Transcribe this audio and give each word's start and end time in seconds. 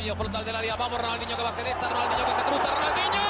Ronaldinho 0.00 0.16
frontal 0.16 0.44
del 0.46 0.56
área. 0.56 0.76
Vamos, 0.76 0.98
Ronaldinho 0.98 1.36
que 1.36 1.42
va 1.42 1.50
a 1.50 1.52
ser 1.52 1.66
esta. 1.66 1.88
Ronaldinho 1.90 2.24
que 2.24 2.32
se 2.32 2.42
cruza. 2.44 2.74
Ronaldinho. 2.74 3.29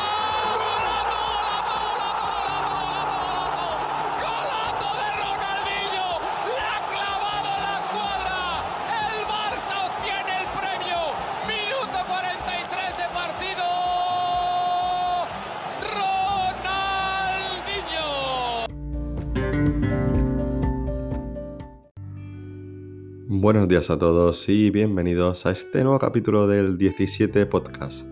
Buenos 23.52 23.66
días 23.66 23.90
a 23.90 23.98
todos 23.98 24.48
y 24.48 24.70
bienvenidos 24.70 25.44
a 25.44 25.50
este 25.50 25.82
nuevo 25.82 25.98
capítulo 25.98 26.46
del 26.46 26.78
17 26.78 27.46
Podcast. 27.46 28.06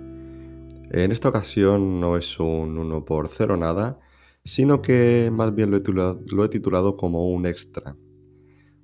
En 0.91 1.13
esta 1.13 1.29
ocasión 1.29 2.01
no 2.01 2.17
es 2.17 2.41
un 2.41 2.77
1 2.77 3.05
por 3.05 3.29
0 3.29 3.57
nada, 3.57 4.01
sino 4.45 4.83
que 4.83 5.31
más 5.33 5.55
bien 5.55 5.71
lo 5.71 5.77
he, 5.77 5.79
titulado, 5.79 6.21
lo 6.27 6.45
he 6.45 6.49
titulado 6.49 6.97
como 6.97 7.31
un 7.31 7.47
extra. 7.47 7.95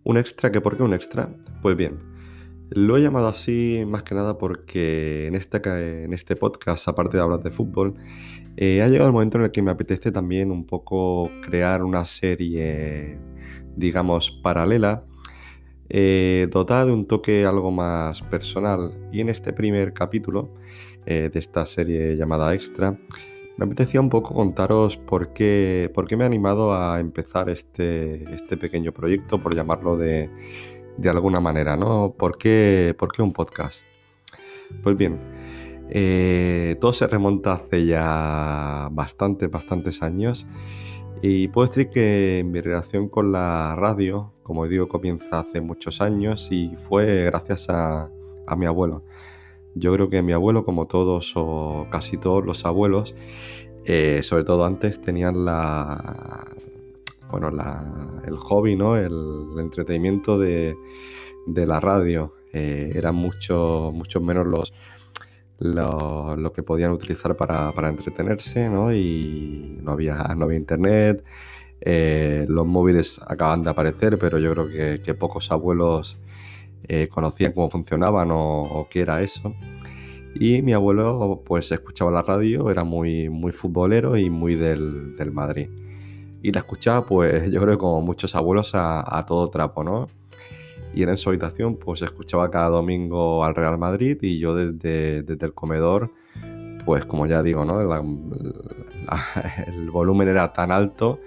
¿Un 0.05 0.17
extra 0.17 0.53
que 0.53 0.61
por 0.61 0.77
qué 0.77 0.85
un 0.85 0.95
extra? 0.95 1.37
Pues 1.61 1.75
bien, 1.77 1.99
lo 2.71 2.99
he 2.99 3.03
llamado 3.03 3.27
así 3.27 3.83
más 3.89 4.05
que 4.05 4.15
nada 4.15 4.39
porque 4.39 5.27
en 5.27 5.35
este, 5.35 6.05
en 6.05 6.13
este 6.13 6.37
podcast, 6.37 6.87
aparte 6.87 7.17
de 7.17 7.23
hablar 7.25 7.43
de 7.43 7.51
fútbol, 7.51 7.95
eh, 8.57 8.81
ha 8.81 8.87
llegado 8.87 9.09
el 9.09 9.13
momento 9.13 9.39
en 9.39 9.45
el 9.45 9.51
que 9.51 9.61
me 9.61 9.73
apetece 9.73 10.13
también 10.13 10.53
un 10.53 10.67
poco 10.67 11.33
crear 11.43 11.83
una 11.83 12.05
serie, 12.05 13.19
digamos, 13.75 14.31
paralela, 14.31 15.05
eh, 15.89 16.49
dotada 16.51 16.87
de 16.87 16.93
un 16.93 17.07
toque 17.07 17.45
algo 17.47 17.71
más 17.71 18.23
personal. 18.23 19.09
Y 19.13 19.21
en 19.21 19.29
este 19.29 19.53
primer 19.53 19.93
capítulo 19.93 20.55
eh, 21.07 21.31
de 21.33 21.39
esta 21.39 21.67
serie 21.67 22.17
llamada 22.17 22.55
Extra, 22.55 22.99
me 23.57 23.67
apetecía 23.67 24.01
un 24.01 24.09
poco 24.09 24.35
contaros 24.35 24.97
por 24.97 25.33
qué, 25.33 25.91
por 25.95 26.07
qué 26.09 26.17
me 26.17 26.25
he 26.25 26.27
animado 26.27 26.75
a 26.75 26.99
empezar 26.99 27.49
este, 27.51 28.35
este 28.35 28.57
pequeño 28.57 28.93
proyecto, 28.93 29.41
por 29.41 29.55
llamarlo 29.55 29.97
de, 29.97 30.31
de 30.97 31.11
alguna 31.11 31.41
manera, 31.41 31.77
¿no? 31.77 32.15
¿Por 32.19 32.37
qué, 32.37 32.95
por 32.99 33.13
qué 33.13 33.23
un 33.23 33.33
podcast? 33.33 33.85
Pues 34.83 34.97
bien, 34.97 35.21
eh, 35.91 36.77
todo 36.81 36.93
se 36.93 37.07
remonta 37.07 37.53
hace 37.53 37.87
ya 37.87 38.89
bastantes, 38.91 39.51
bastantes 39.51 40.03
años 40.03 40.47
y 41.27 41.49
puedo 41.49 41.69
decir 41.69 41.89
que 41.89 42.45
mi 42.47 42.61
relación 42.61 43.09
con 43.09 43.33
la 43.33 43.75
radio, 43.77 44.35
como 44.43 44.69
digo, 44.69 44.89
comienza 44.89 45.41
hace 45.41 45.63
muchos 45.63 46.03
años 46.03 46.49
y 46.51 46.77
fue 46.77 47.25
gracias 47.25 47.71
a, 47.71 48.11
a 48.47 48.57
mi 48.57 48.67
abuelo. 48.67 49.07
Yo 49.75 49.95
creo 49.95 50.11
que 50.11 50.21
mi 50.21 50.35
abuelo, 50.35 50.67
como 50.67 50.87
todos 50.87 51.33
o 51.35 51.87
casi 51.91 52.19
todos 52.19 52.45
los 52.45 52.67
abuelos, 52.67 53.15
eh, 53.87 54.21
sobre 54.23 54.45
todo 54.45 54.67
antes, 54.67 55.01
tenían 55.01 55.47
la, 55.47 56.47
bueno, 57.31 57.51
la, 57.51 58.21
el 58.27 58.37
hobby, 58.37 58.77
¿no? 58.77 58.99
el, 58.99 59.15
entretenimiento 59.59 60.39
de, 60.39 60.77
de, 61.47 61.67
la 61.67 61.81
radio. 61.81 62.35
Eh, 62.53 62.93
eran 62.97 63.15
mucho, 63.15 63.93
mucho 63.95 64.21
menos 64.21 64.47
los, 64.47 64.75
lo, 65.59 66.53
que 66.53 66.63
podían 66.63 66.93
utilizar 66.93 67.37
para, 67.37 67.73
para 67.73 67.89
entretenerse, 67.89 68.69
¿no? 68.69 68.93
Y 68.93 69.79
no 69.83 69.93
había, 69.93 70.17
no 70.37 70.45
había 70.45 70.59
internet. 70.59 71.25
Eh, 71.81 72.47
los 72.49 72.67
móviles 72.67 73.21
acaban 73.27 73.63
de 73.63 73.71
aparecer, 73.71 74.19
pero 74.19 74.39
yo 74.39 74.53
creo 74.53 74.69
que, 75.03 75.15
pocos 75.15 75.51
abuelos 75.53 76.19
eh, 76.89 77.09
conocían 77.09 77.53
cómo 77.53 77.71
funcionaban 77.71 78.29
o, 78.33 78.89
qué 78.91 79.01
era 79.01 79.23
eso. 79.23 79.55
Y 80.35 80.63
mi 80.63 80.73
abuelo 80.73 81.43
pues 81.45 81.71
escuchaba 81.71 82.11
la 82.11 82.23
radio, 82.23 82.71
era 82.71 82.85
muy, 82.85 83.29
muy 83.29 83.53
futbolero 83.53 84.17
y 84.17 84.31
muy 84.31 84.55
del, 84.57 85.17
del 85.17 85.31
Madrid. 85.33 85.69
Y 86.43 86.53
la 86.53 86.61
escuchaba 86.61 87.07
pues 87.07 87.51
yo 87.53 87.61
creo 87.61 87.75
que 87.75 87.79
como 87.79 88.01
muchos 88.01 88.35
abuelos 88.35 88.73
a, 88.75 89.25
todo 89.27 89.51
trapo, 89.51 89.85
¿no? 89.85 90.09
Y 90.95 91.03
en 91.03 91.17
su 91.17 91.29
habitación 91.31 91.77
pues 91.77 92.03
escuchaba 92.03 92.51
cada 92.51 92.69
domingo 92.69 93.45
al 93.45 93.55
Real 93.55 93.79
Madrid 93.79 94.19
y 94.23 94.39
yo 94.39 94.55
desde, 94.55 95.23
desde 95.23 95.47
el 95.47 95.55
comedor 95.55 96.13
pues 96.85 97.05
como 97.05 97.27
ya 97.27 97.43
digo, 97.43 97.65
¿no? 97.65 97.81
El 99.67 99.91
volumen 99.91 100.29
era 100.29 100.53
tan 100.53 100.71
alto 100.71 101.21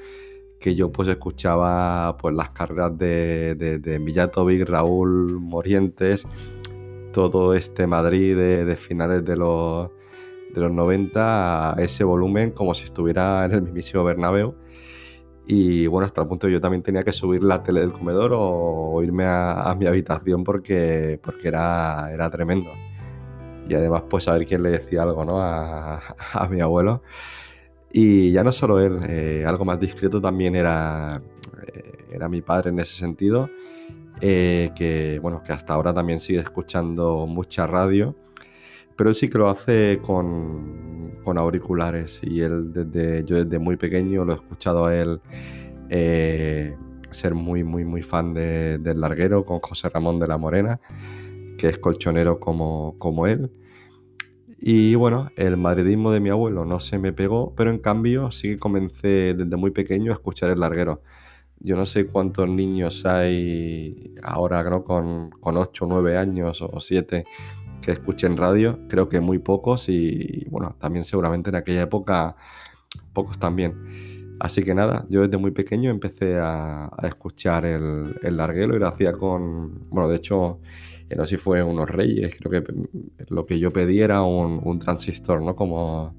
que 0.59 0.75
yo 0.75 0.91
pues 0.91 1.07
escuchaba 1.07 2.17
pues 2.17 2.35
las 2.35 2.49
carreras 2.51 2.97
de, 2.97 3.99
Villatovic, 4.01 4.67
Raúl 4.67 5.39
Morientes, 5.39 6.27
todo 7.11 7.53
este 7.53 7.87
Madrid 7.87 8.35
de, 8.35 8.65
de 8.65 8.75
finales 8.75 9.23
de 9.25 9.37
los, 9.37 9.89
de 10.53 10.61
los 10.61 10.71
90 10.71 11.73
a 11.73 11.81
ese 11.81 12.03
volumen 12.03 12.51
como 12.51 12.73
si 12.73 12.85
estuviera 12.85 13.45
en 13.45 13.53
el 13.53 13.61
mismísimo 13.61 14.03
Bernabéu. 14.03 14.55
Y 15.47 15.87
bueno, 15.87 16.05
hasta 16.05 16.21
el 16.21 16.27
punto 16.27 16.47
de 16.47 16.53
yo 16.53 16.61
también 16.61 16.83
tenía 16.83 17.03
que 17.03 17.13
subir 17.13 17.41
la 17.41 17.63
tele 17.63 17.79
del 17.79 17.93
comedor 17.93 18.31
o 18.35 19.01
irme 19.01 19.23
a, 19.25 19.61
a 19.61 19.75
mi 19.75 19.85
habitación 19.87 20.43
porque, 20.43 21.19
porque 21.23 21.47
era, 21.47 22.11
era 22.11 22.29
tremendo. 22.29 22.69
Y 23.69 23.73
además, 23.73 24.03
pues 24.09 24.25
saber 24.25 24.45
quién 24.45 24.63
le 24.63 24.71
decía 24.71 25.03
algo 25.03 25.23
¿no? 25.25 25.41
a, 25.41 25.97
a 26.33 26.47
mi 26.49 26.59
abuelo. 26.61 27.01
Y 27.91 28.31
ya 28.31 28.43
no 28.43 28.51
solo 28.51 28.79
él, 28.79 28.99
eh, 29.07 29.45
algo 29.47 29.65
más 29.65 29.79
discreto 29.79 30.19
también 30.21 30.55
era, 30.55 31.21
eh, 31.65 32.05
era 32.11 32.27
mi 32.27 32.41
padre 32.41 32.69
en 32.69 32.79
ese 32.79 32.95
sentido, 32.95 33.49
eh, 34.19 34.71
que, 34.75 35.19
bueno, 35.21 35.41
que 35.41 35.53
hasta 35.53 35.73
ahora 35.73 35.93
también 35.93 36.19
sigue 36.19 36.39
escuchando 36.39 37.25
mucha 37.25 37.65
radio, 37.65 38.15
pero 38.95 39.09
él 39.09 39.15
sí 39.15 39.29
que 39.29 39.37
lo 39.37 39.49
hace 39.49 39.99
con, 40.01 40.96
con 41.27 41.37
auriculares 41.37 42.21
y 42.23 42.39
él 42.39 42.71
desde, 42.71 43.25
yo 43.25 43.43
desde 43.43 43.59
muy 43.59 43.75
pequeño 43.75 44.23
lo 44.23 44.31
he 44.31 44.35
escuchado 44.37 44.85
a 44.85 44.95
él 44.95 45.19
eh, 45.89 46.73
ser 47.11 47.35
muy, 47.35 47.65
muy, 47.65 47.83
muy 47.83 48.01
fan 48.01 48.33
de, 48.33 48.77
del 48.77 49.01
larguero 49.01 49.43
con 49.43 49.59
José 49.59 49.89
Ramón 49.89 50.21
de 50.21 50.27
la 50.29 50.37
Morena, 50.37 50.79
que 51.57 51.67
es 51.67 51.79
colchonero 51.79 52.39
como, 52.39 52.95
como 52.97 53.27
él. 53.27 53.51
Y 54.57 54.95
bueno, 54.95 55.29
el 55.35 55.57
madridismo 55.57 56.13
de 56.13 56.21
mi 56.21 56.29
abuelo 56.29 56.63
no 56.63 56.79
se 56.79 56.97
me 56.97 57.11
pegó, 57.11 57.53
pero 57.57 57.71
en 57.71 57.79
cambio 57.79 58.31
sí 58.31 58.51
que 58.51 58.57
comencé 58.57 59.33
desde 59.33 59.57
muy 59.57 59.71
pequeño 59.71 60.13
a 60.13 60.13
escuchar 60.13 60.49
el 60.51 60.61
larguero. 60.61 61.01
Yo 61.59 61.75
no 61.75 61.85
sé 61.85 62.07
cuántos 62.07 62.47
niños 62.47 63.05
hay 63.05 64.15
ahora, 64.23 64.63
¿no? 64.63 64.85
Con, 64.85 65.31
con 65.31 65.57
8 65.57 65.83
o 65.83 65.87
9 65.89 66.17
años 66.17 66.61
o 66.61 66.79
7 66.79 67.25
que 67.81 67.91
escuchen 67.91 68.37
radio. 68.37 68.79
Creo 68.87 69.09
que 69.09 69.19
muy 69.19 69.39
pocos 69.39 69.89
y, 69.89 70.45
bueno, 70.49 70.75
también 70.79 71.05
seguramente 71.05 71.49
en 71.49 71.55
aquella 71.55 71.81
época 71.83 72.35
pocos 73.13 73.39
también. 73.39 74.35
Así 74.39 74.63
que 74.63 74.75
nada, 74.75 75.05
yo 75.09 75.21
desde 75.21 75.37
muy 75.37 75.51
pequeño 75.51 75.89
empecé 75.89 76.37
a, 76.39 76.91
escuchar 77.03 77.65
el, 77.65 78.15
el 78.21 78.37
larguero 78.37 78.75
y 78.75 78.79
lo 78.79 78.87
hacía 78.87 79.13
con, 79.13 79.89
bueno, 79.89 80.07
de 80.09 80.17
hecho 80.17 80.59
no 81.15 81.23
sé 81.23 81.29
si 81.29 81.37
fue 81.37 81.63
unos 81.63 81.89
reyes, 81.89 82.37
creo 82.37 82.63
que 82.63 82.73
lo 83.29 83.45
que 83.45 83.59
yo 83.59 83.71
pedí 83.71 84.01
era 84.01 84.23
un, 84.23 84.59
un 84.63 84.79
transistor, 84.79 85.41
¿no? 85.41 85.55
Como, 85.55 86.15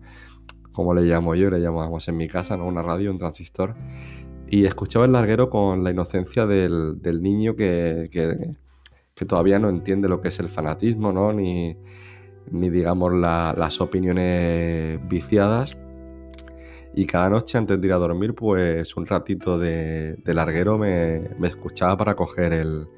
como 0.72 0.94
le 0.94 1.02
llamo 1.02 1.34
yo, 1.34 1.50
le 1.50 1.60
llamamos 1.60 2.08
en 2.08 2.16
mi 2.16 2.28
casa, 2.28 2.56
¿no? 2.56 2.66
Una 2.66 2.82
radio, 2.82 3.10
un 3.10 3.18
transistor. 3.18 3.74
Y 4.48 4.64
escuchaba 4.64 5.04
el 5.04 5.12
larguero 5.12 5.50
con 5.50 5.84
la 5.84 5.90
inocencia 5.90 6.46
del, 6.46 7.02
del 7.02 7.20
niño 7.22 7.54
que, 7.54 8.08
que, 8.10 8.56
que, 9.18 9.24
todavía 9.24 9.58
no 9.58 9.68
entiende 9.68 10.08
lo 10.08 10.20
que 10.20 10.28
es 10.28 10.38
el 10.40 10.48
fanatismo, 10.48 11.12
¿no? 11.12 11.32
Ni, 11.32 11.76
ni 12.50 12.70
digamos, 12.70 13.12
la, 13.12 13.54
las 13.56 13.80
opiniones 13.80 15.00
viciadas. 15.08 15.76
Y 16.94 17.06
cada 17.06 17.30
noche 17.30 17.58
antes 17.58 17.80
de 17.80 17.86
ir 17.86 17.92
a 17.92 17.96
dormir, 17.96 18.34
pues 18.34 18.96
un 18.96 19.06
ratito 19.06 19.58
de, 19.58 20.16
de 20.16 20.34
larguero 20.34 20.78
me, 20.78 21.30
me, 21.38 21.48
escuchaba 21.48 21.96
para 21.96 22.16
coger 22.16 22.52
el, 22.52 22.88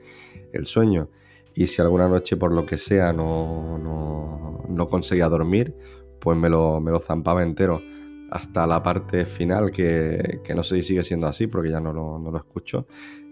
el 0.53 0.64
sueño 0.64 1.09
y 1.54 1.66
si 1.66 1.83
alguna 1.83 2.09
noche 2.09 2.36
por 2.36 2.53
lo 2.53 2.65
que 2.65 2.78
sea 2.78 3.12
no, 3.12 3.78
no, 3.78 4.65
no 4.68 4.89
conseguía 4.89 5.28
dormir, 5.28 5.74
pues 6.21 6.36
me 6.36 6.48
lo, 6.48 6.80
me 6.80 6.91
lo, 6.91 7.00
zampaba 7.00 7.42
entero 7.42 7.83
hasta 8.30 8.66
la 8.66 8.83
parte 8.83 9.27
final, 9.27 9.71
que, 9.72 10.41
que, 10.45 10.54
no 10.54 10.62
sé 10.62 10.77
si 10.77 10.83
sigue 10.84 11.03
siendo 11.03 11.27
así 11.27 11.48
porque 11.48 11.71
ya 11.71 11.80
no 11.80 11.92
lo, 11.92 12.18
no 12.18 12.30
lo 12.30 12.39
escucho, 12.39 12.86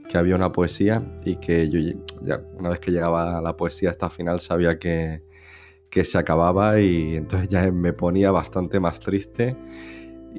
que 0.09 0.19
había 0.19 0.37
una 0.37 0.53
poesía 0.53 1.21
y 1.25 1.37
que 1.37 1.69
yo 1.69 1.79
ya 2.23 2.41
una 2.59 2.71
vez 2.71 2.81
que 2.81 2.91
llegaba 2.91 3.41
la 3.41 3.57
poesía 3.57 3.91
hasta 3.91 4.11
final 4.11 4.41
sabía 4.41 4.79
que, 4.79 5.23
que 5.91 6.05
se 6.05 6.19
acababa 6.19 6.81
y 6.81 7.17
entonces 7.17 7.49
ya 7.49 7.71
me 7.71 7.93
ponía 7.93 8.31
bastante 8.31 8.81
más 8.81 9.01
triste 9.01 9.57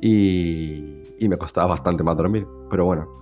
y, 0.02 1.04
y 1.20 1.30
me 1.30 1.38
costaba 1.38 1.68
bastante 1.68 2.04
más 2.04 2.18
dormir. 2.18 2.48
Pero 2.70 2.86
bueno, 2.86 3.20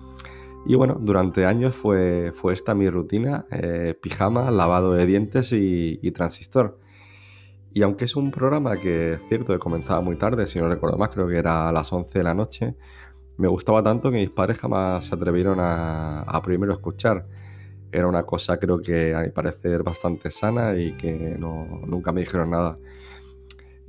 y 0.70 0.76
bueno, 0.76 0.98
durante 1.00 1.46
años 1.46 1.78
fue, 1.78 2.34
fue 2.36 2.54
esta 2.54 2.76
mi 2.76 2.90
rutina, 2.90 3.46
eh, 3.52 3.96
pijama, 4.02 4.52
lavado 4.52 4.94
de 4.94 5.06
dientes 5.06 5.54
y, 5.54 6.12
transistor. 6.12 6.78
Y 7.74 7.84
aunque 7.84 8.04
es 8.04 8.18
un 8.18 8.32
programa 8.32 8.76
que 8.78 9.18
cierto 9.30 9.54
que 9.54 9.60
comenzaba 9.60 10.02
muy 10.02 10.18
tarde, 10.18 10.46
si 10.46 10.60
no 10.60 10.68
recuerdo 10.68 10.98
más, 10.98 11.10
creo 11.10 11.26
que 11.26 11.38
era 11.38 11.70
a 11.70 11.72
las 11.72 11.94
11 11.94 12.20
de 12.20 12.24
la 12.24 12.34
noche, 12.34 12.76
me 13.38 13.48
gustaba 13.48 13.84
tanto 13.84 14.12
que 14.12 14.18
mis 14.18 14.30
padres 14.30 14.58
jamás 14.60 15.06
se 15.06 15.16
atrevieron 15.16 15.60
a, 15.60 16.22
a 16.22 16.42
primero 16.42 16.74
escuchar. 16.74 17.26
era 17.92 18.08
una 18.08 18.24
cosa 18.24 18.58
creo 18.60 18.82
que 18.82 19.16
a 19.16 19.22
mi 19.22 19.30
parecer 19.30 19.84
bastante 19.84 20.32
sana 20.32 20.76
y 20.76 20.94
que 20.98 21.38
no, 21.40 21.82
nunca 21.88 22.12
me 22.12 22.22
dijeron 22.22 22.52
nada. 22.52 22.78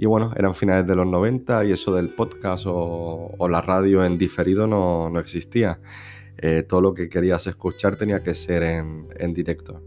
Y 0.00 0.06
bueno, 0.06 0.32
eran 0.36 0.54
finales 0.54 0.86
de 0.86 0.94
los 0.94 1.06
90 1.06 1.64
y 1.64 1.72
eso 1.72 1.92
del 1.92 2.14
podcast 2.14 2.66
o, 2.68 3.48
la 3.50 3.60
radio 3.60 4.04
en 4.04 4.16
diferido 4.16 4.68
no, 4.68 5.10
no 5.10 5.18
existía. 5.18 5.80
Eh, 6.36 6.62
todo 6.62 6.80
lo 6.80 6.94
que 6.94 7.08
querías 7.08 7.48
escuchar 7.48 7.96
tenía 7.96 8.22
que 8.22 8.36
ser 8.36 8.62
en, 8.62 9.08
en, 9.16 9.34
directo. 9.34 9.82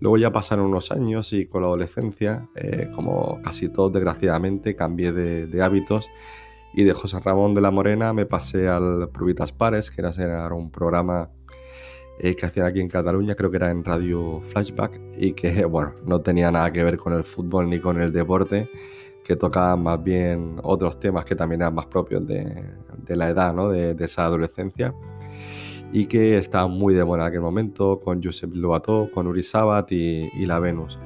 Luego 0.00 0.16
ya 0.16 0.32
pasaron 0.32 0.66
unos 0.66 0.90
años 0.90 1.32
y 1.32 1.46
con 1.46 1.62
la 1.62 1.68
adolescencia, 1.68 2.48
eh, 2.56 2.90
como 2.92 3.40
casi 3.40 3.68
todos 3.68 3.92
desgraciadamente, 3.92 4.74
cambié 4.74 5.12
de, 5.12 5.46
de, 5.46 5.62
hábitos 5.62 6.10
y 6.74 6.84
de 6.84 6.92
José 6.92 7.18
Ramón 7.20 7.54
de 7.54 7.60
la 7.60 7.70
Morena 7.70 8.12
me 8.12 8.26
pasé 8.26 8.68
al 8.68 9.08
Prubitas 9.10 9.52
Pares, 9.52 9.90
que 9.90 10.00
era, 10.00 10.54
un 10.54 10.70
programa 10.70 11.30
eh, 12.18 12.34
que 12.34 12.46
hacían 12.46 12.66
aquí 12.66 12.80
en 12.80 12.88
Cataluña, 12.88 13.34
creo 13.34 13.50
que 13.50 13.56
era 13.56 13.70
en 13.70 13.84
Radio 13.84 14.40
Flashback, 14.42 15.00
y 15.16 15.32
que, 15.32 15.64
bueno, 15.66 15.94
no 16.04 16.20
tenía 16.20 16.50
nada 16.50 16.72
que 16.72 16.84
ver 16.84 16.98
con 16.98 17.12
el 17.12 17.24
fútbol 17.24 17.68
ni 17.70 17.80
con 17.80 18.00
el 18.00 18.12
deporte, 18.12 18.70
que 19.24 19.36
tocaba 19.36 19.76
más 19.76 20.02
bien 20.02 20.56
otros 20.62 20.98
temas 20.98 21.24
que 21.24 21.36
también 21.36 21.60
eran 21.60 21.74
más 21.74 21.86
propios 21.86 22.26
de, 22.26 22.64
la 23.08 23.28
edad, 23.28 23.54
¿no? 23.54 23.68
de, 23.68 23.96
esa 23.98 24.24
adolescencia, 24.24 24.94
y 25.92 26.06
que 26.06 26.36
estaba 26.36 26.66
muy 26.66 26.94
de 26.94 27.04
moda 27.04 27.22
en 27.22 27.28
aquel 27.28 27.40
momento, 27.40 27.98
con 28.00 28.22
Josep 28.22 28.54
Lobato, 28.56 29.10
con 29.12 29.26
Uri 29.26 29.42
Sabat 29.42 29.90
y, 29.92 30.46
la 30.46 30.58
Venus. 30.58 30.98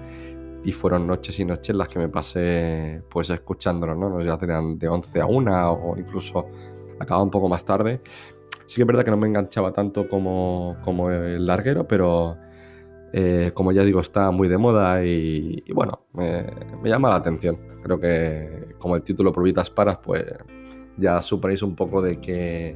Y 0.64 0.72
fueron 0.72 1.06
noches 1.06 1.38
y 1.40 1.44
noches 1.44 1.74
las 1.74 1.88
que 1.88 1.98
me 1.98 2.08
pasé 2.08 3.02
pues 3.08 3.30
escuchándolo, 3.30 3.94
¿no? 3.94 4.20
Ya 4.22 4.38
tenían 4.38 4.78
de 4.78 4.88
11 4.88 5.20
a 5.20 5.26
1 5.26 5.72
o 5.72 5.96
incluso 5.98 6.46
acababa 7.00 7.24
un 7.24 7.30
poco 7.30 7.48
más 7.48 7.64
tarde 7.64 8.00
Sí 8.72 8.76
que 8.76 8.82
es 8.84 8.86
verdad 8.86 9.04
que 9.04 9.10
no 9.10 9.18
me 9.18 9.28
enganchaba 9.28 9.70
tanto 9.74 10.08
como, 10.08 10.78
como 10.82 11.10
el 11.10 11.44
larguero, 11.44 11.86
pero 11.86 12.38
eh, 13.12 13.50
como 13.52 13.70
ya 13.70 13.84
digo, 13.84 14.00
está 14.00 14.30
muy 14.30 14.48
de 14.48 14.56
moda 14.56 15.04
y, 15.04 15.62
y 15.66 15.72
bueno, 15.74 16.06
me, 16.14 16.46
me, 16.82 16.88
llama 16.88 17.10
la 17.10 17.16
atención. 17.16 17.58
Creo 17.82 18.00
que 18.00 18.74
como 18.78 18.96
el 18.96 19.02
título 19.02 19.30
Probitas 19.30 19.68
Paras, 19.68 19.98
pues 20.02 20.24
ya 20.96 21.20
suponéis 21.20 21.62
un 21.62 21.76
poco 21.76 22.00
de 22.00 22.18
qué, 22.18 22.74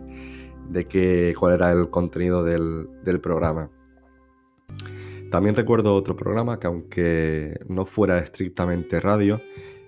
de 0.69 0.87
qué, 0.87 1.35
cuál 1.39 1.55
era 1.55 1.73
el 1.73 1.89
contenido 1.89 2.45
del, 2.45 2.89
del 3.03 3.19
programa. 3.19 3.71
También 5.31 5.57
recuerdo 5.57 5.95
otro 5.95 6.17
programa 6.17 6.59
que 6.59 6.67
aunque 6.67 7.59
no 7.69 7.85
fuera 7.85 8.19
estrictamente 8.19 9.01
radio, 9.01 9.41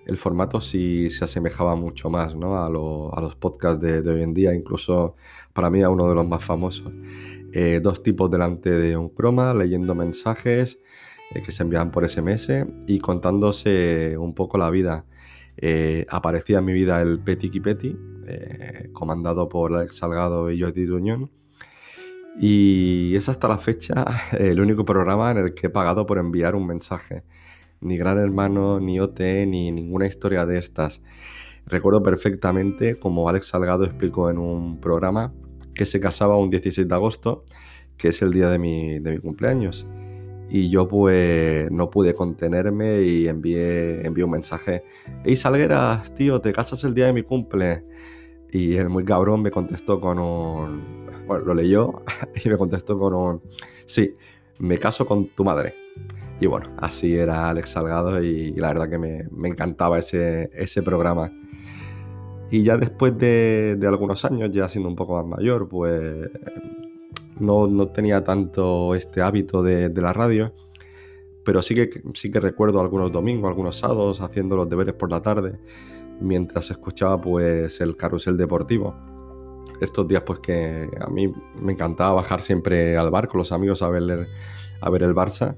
el 0.05 0.17
formato 0.17 0.59
sí 0.59 1.09
se 1.11 1.25
asemejaba 1.25 1.75
mucho 1.75 2.09
más 2.09 2.33
a, 2.33 2.69
lo, 2.69 3.15
a, 3.15 3.21
los 3.21 3.35
podcasts 3.35 3.81
de, 3.81 4.09
hoy 4.09 4.23
en 4.23 4.33
día, 4.33 4.53
incluso 4.53 5.15
para 5.53 5.69
mí 5.69 5.81
a 5.81 5.89
uno 5.89 6.09
de 6.09 6.15
los 6.15 6.27
más 6.27 6.43
famosos. 6.43 6.91
Eh, 7.53 7.79
dos 7.81 8.03
tipos 8.03 8.29
delante 8.29 8.71
de 8.71 8.97
un 8.97 9.09
croma, 9.09 9.53
leyendo 9.53 9.95
mensajes 9.95 10.79
eh, 11.31 11.41
que 11.41 11.51
se 11.51 11.63
enviaban 11.63 11.91
por 11.91 12.07
SMS 12.07 12.65
y 12.87 12.99
contándose 12.99 14.17
un 14.17 14.33
poco 14.33 14.57
la 14.57 14.69
vida. 14.69 15.05
Eh, 15.57 16.05
aparecía 16.09 16.59
en 16.59 16.65
mi 16.65 16.73
vida 16.73 17.01
el 17.01 17.19
Petit 17.19 17.61
Peti, 17.61 17.95
eh, 18.27 18.89
comandado 18.93 19.47
por 19.49 19.75
Alex 19.75 19.97
Salgado 19.97 20.49
y 20.51 20.59
Jordi 20.59 20.85
Duñón. 20.85 21.29
Y 22.37 23.15
es 23.15 23.29
hasta 23.29 23.47
la 23.47 23.57
fecha 23.57 24.05
el 24.37 24.59
único 24.59 24.83
programa 24.85 25.31
en 25.31 25.37
el 25.37 25.53
que 25.53 25.67
he 25.67 25.69
pagado 25.69 26.05
por 26.05 26.17
enviar 26.17 26.55
un 26.55 26.67
mensaje 26.67 27.23
ni 27.81 27.97
Gran 27.97 28.17
Hermano, 28.17 28.79
ni 28.79 28.99
OT, 28.99 29.19
ni 29.47 29.71
ninguna 29.71 30.05
historia 30.05 30.45
de 30.45 30.57
estas. 30.57 31.01
Recuerdo 31.65 32.03
perfectamente 32.03 32.99
como 32.99 33.29
Alex 33.29 33.47
Salgado 33.47 33.85
explicó 33.85 34.29
en 34.29 34.37
un 34.37 34.79
programa 34.79 35.33
que 35.73 35.85
se 35.85 35.99
casaba 35.99 36.37
un 36.37 36.49
16 36.49 36.87
de 36.87 36.95
agosto, 36.95 37.45
que 37.97 38.09
es 38.09 38.21
el 38.21 38.31
día 38.31 38.49
de 38.49 38.59
mi, 38.59 38.99
de 38.99 39.11
mi 39.11 39.17
cumpleaños. 39.19 39.87
Y 40.49 40.69
yo 40.69 40.87
pues 40.87 41.69
no 41.71 41.89
pude 41.91 42.15
contenerme 42.15 43.03
y 43.03 43.27
envié, 43.27 44.05
envié 44.05 44.23
un 44.23 44.31
mensaje. 44.31 44.83
Hey 45.23 45.35
Salgueras, 45.35 46.13
tío, 46.15 46.41
te 46.41 46.51
casas 46.51 46.83
el 46.83 46.95
día 46.95 47.05
de 47.05 47.13
mi 47.13 47.21
cumple. 47.21 47.85
Y 48.51 48.75
el 48.77 48.89
muy 48.89 49.05
cabrón 49.05 49.41
me 49.41 49.51
contestó 49.51 49.99
con 49.99 50.19
un... 50.19 51.07
Bueno, 51.27 51.45
lo 51.45 51.53
leyó 51.53 52.01
y 52.43 52.49
me 52.49 52.57
contestó 52.57 52.97
con 52.97 53.13
un... 53.13 53.41
Sí, 53.85 54.13
me 54.59 54.77
caso 54.77 55.05
con 55.05 55.27
tu 55.27 55.43
madre. 55.43 55.75
Y 56.41 56.47
bueno, 56.47 56.71
así 56.77 57.15
era 57.15 57.49
Alex 57.49 57.69
Salgado 57.69 58.23
y, 58.23 58.53
la 58.53 58.69
verdad 58.69 58.89
que 58.89 58.97
me, 58.97 59.27
me 59.31 59.49
encantaba 59.49 59.99
ese, 59.99 60.49
ese, 60.53 60.81
programa. 60.81 61.31
Y 62.49 62.63
ya 62.63 62.77
después 62.77 63.17
de, 63.17 63.75
de, 63.77 63.87
algunos 63.87 64.23
años, 64.23 64.49
ya 64.51 64.69
siendo 64.69 64.89
un 64.89 64.95
poco 64.95 65.15
más 65.15 65.25
mayor, 65.25 65.67
pues 65.67 66.29
no, 67.39 67.67
no 67.67 67.87
tenía 67.87 68.23
tanto 68.23 68.95
este 68.95 69.21
hábito 69.21 69.61
de, 69.61 69.89
de, 69.89 70.01
la 70.01 70.13
radio, 70.13 70.53
pero 71.43 71.61
sí 71.61 71.75
que, 71.75 71.89
sí 72.13 72.31
que 72.31 72.39
recuerdo 72.39 72.79
algunos 72.79 73.11
domingos, 73.11 73.49
algunos 73.49 73.77
sábados, 73.77 74.21
haciendo 74.21 74.55
los 74.55 74.69
deberes 74.69 74.93
por 74.93 75.11
la 75.11 75.21
tarde, 75.21 75.59
mientras 76.19 76.69
escuchaba 76.71 77.19
pues 77.19 77.81
el 77.81 77.95
carrusel 77.95 78.37
deportivo. 78.37 78.95
Estos 79.81 80.07
días 80.07 80.23
pues 80.25 80.39
que 80.39 80.89
a 80.99 81.07
mí 81.09 81.33
me 81.61 81.73
encantaba 81.73 82.13
bajar 82.13 82.41
siempre 82.41 82.97
al 82.97 83.11
bar 83.11 83.27
con 83.27 83.39
los 83.39 83.51
amigos 83.51 83.81
a 83.81 83.89
ver, 83.89 84.27
a 84.81 84.89
ver 84.89 85.03
el 85.03 85.15
Barça 85.15 85.57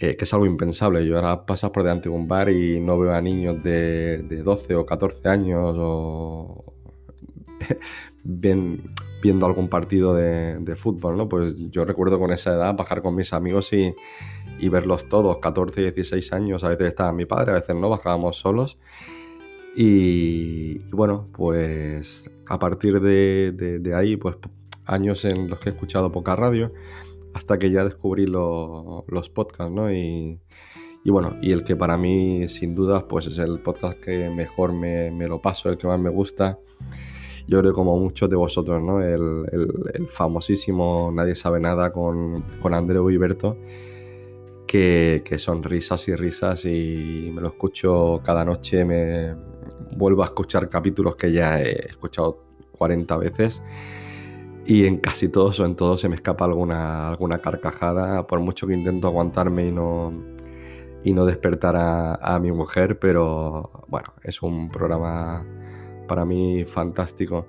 eh, 0.00 0.16
que 0.16 0.24
es 0.24 0.32
algo 0.32 0.46
impensable. 0.46 1.04
Yo 1.04 1.16
ahora 1.16 1.44
pasas 1.44 1.70
por 1.70 1.82
delante 1.82 2.08
de 2.08 2.14
un 2.14 2.28
bar 2.28 2.50
y 2.50 2.80
no 2.80 2.98
veo 2.98 3.12
a 3.12 3.20
niños 3.20 3.62
de, 3.64 4.18
de 4.18 4.42
12 4.44 4.76
o 4.76 4.86
14 4.86 5.28
años 5.28 5.74
o 5.76 6.72
viendo 8.22 9.46
algún 9.46 9.68
partido 9.68 10.14
de, 10.14 10.58
de, 10.60 10.76
fútbol, 10.76 11.16
¿no? 11.16 11.28
Pues 11.28 11.54
yo 11.70 11.84
recuerdo 11.84 12.20
con 12.20 12.30
esa 12.30 12.54
edad 12.54 12.76
bajar 12.76 13.02
con 13.02 13.16
mis 13.16 13.32
amigos 13.32 13.72
y, 13.72 13.92
y 14.60 14.68
verlos 14.68 15.08
todos, 15.08 15.38
14, 15.38 15.90
16 15.90 16.32
años, 16.32 16.62
a 16.62 16.68
veces 16.68 16.88
estaba 16.88 17.12
mi 17.12 17.24
padre, 17.24 17.50
a 17.50 17.54
veces 17.54 17.74
no, 17.74 17.88
bajábamos 17.88 18.36
solos. 18.36 18.78
Y, 19.80 20.80
bueno, 20.90 21.28
pues 21.32 22.28
a 22.48 22.58
partir 22.58 23.00
de, 23.00 23.92
ahí, 23.94 24.16
pues 24.16 24.34
años 24.86 25.24
en 25.24 25.48
los 25.48 25.60
que 25.60 25.68
he 25.68 25.72
escuchado 25.72 26.10
poca 26.10 26.34
radio, 26.34 26.72
hasta 27.32 27.60
que 27.60 27.70
ya 27.70 27.84
descubrí 27.84 28.26
lo, 28.26 29.04
los 29.06 29.28
podcasts, 29.28 29.72
¿no? 29.72 29.92
Y, 29.92 30.40
y, 31.04 31.10
bueno, 31.12 31.36
y 31.40 31.52
el 31.52 31.62
que 31.62 31.76
para 31.76 31.96
mí 31.96 32.48
sin 32.48 32.74
dudas 32.74 33.04
pues 33.04 33.28
es 33.28 33.38
el 33.38 33.60
podcast 33.60 34.00
que 34.00 34.28
mejor 34.30 34.72
me, 34.72 35.12
me, 35.12 35.28
lo 35.28 35.40
paso, 35.40 35.68
el 35.68 35.76
que 35.76 35.86
más 35.86 36.00
me 36.00 36.10
gusta. 36.10 36.58
Yo 37.46 37.60
creo 37.60 37.72
como 37.72 37.96
muchos 38.00 38.28
de 38.28 38.34
vosotros, 38.34 38.82
¿no? 38.82 39.00
El, 39.00 39.46
el, 39.94 40.08
famosísimo 40.08 41.12
Nadie 41.14 41.36
sabe 41.36 41.60
nada 41.60 41.92
con, 41.92 42.42
con 42.60 42.74
Andreu 42.74 43.06
que, 44.66 45.22
que, 45.24 45.38
son 45.38 45.62
risas 45.62 46.08
y 46.08 46.16
risas 46.16 46.64
y 46.64 47.30
me 47.32 47.40
lo 47.40 47.46
escucho 47.46 48.20
cada 48.24 48.44
noche, 48.44 48.84
me 48.84 49.36
vuelvo 49.98 50.22
a 50.22 50.26
escuchar 50.26 50.68
capítulos 50.68 51.16
que 51.16 51.32
ya 51.32 51.60
he 51.60 51.86
escuchado 51.88 52.44
40 52.72 53.16
veces 53.18 53.62
y 54.68 54.84
en 54.84 54.98
casi 54.98 55.28
todos 55.28 55.58
o 55.60 55.64
en 55.64 55.76
todos 55.76 56.00
se 56.02 56.10
me 56.10 56.14
escapa 56.14 56.44
alguna, 56.44 57.08
alguna 57.08 57.38
carcajada, 57.38 58.26
por 58.26 58.40
mucho 58.40 58.66
que 58.66 58.74
intento 58.74 59.08
aguantarme 59.08 59.66
y 59.66 59.72
no, 59.72 60.12
y 61.02 61.14
no 61.14 61.24
despertar 61.24 61.74
a, 61.76 62.38
mi 62.38 62.52
mujer, 62.52 62.98
pero 62.98 63.70
bueno, 63.88 64.12
es 64.22 64.42
un 64.42 64.70
programa 64.70 65.46
para 66.06 66.26
mí 66.26 66.64
fantástico. 66.66 67.46